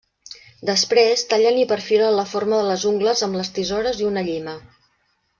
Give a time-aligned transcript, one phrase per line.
[0.69, 4.57] Després, tallen i perfilen la forma de les ungles amb les tisores i una llima.